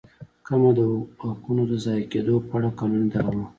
[0.47, 0.79] کمه د
[1.23, 3.43] حقونو د ضایع کېدو په اړه قانوني دعوه.